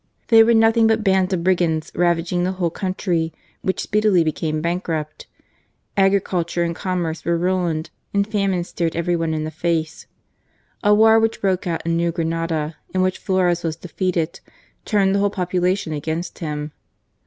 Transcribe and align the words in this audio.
They 0.29 0.41
were 0.43 0.55
nothing 0.55 0.87
but 0.87 1.03
bands 1.03 1.31
of 1.31 1.43
brigands, 1.43 1.91
ravaging 1.93 2.43
the 2.43 2.53
whole 2.53 2.71
country, 2.71 3.31
which 3.61 3.81
speedily 3.83 4.23
became 4.23 4.59
bankrupt. 4.59 5.27
Agriculture 5.95 6.63
and 6.63 6.75
20 6.75 6.75
GARCIA 6.75 6.81
MORENO, 6.81 6.97
commerce 7.03 7.25
were 7.25 7.37
ruined, 7.37 7.89
and 8.11 8.25
famine 8.25 8.63
stared 8.63 8.95
every 8.95 9.15
one 9.15 9.35
in 9.35 9.43
the 9.43 9.51
face. 9.51 10.07
A 10.83 10.91
war 10.95 11.19
which 11.19 11.39
broke 11.39 11.67
out 11.67 11.83
with 11.83 11.93
New 11.93 12.11
Granada, 12.11 12.77
in 12.95 13.03
which 13.03 13.19
Flores 13.19 13.61
was 13.61 13.75
defeated, 13.75 14.39
turned 14.85 15.13
the 15.13 15.19
whole 15.19 15.29
population 15.29 15.93
against 15.93 16.39
him. 16.39 16.71